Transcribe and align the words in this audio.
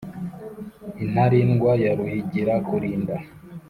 Intarindwa 1.03 1.71
ya 1.83 1.91
ruhigira 1.97 2.53
kurinda, 2.67 3.15